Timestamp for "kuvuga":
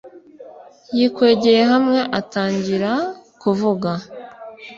3.41-3.91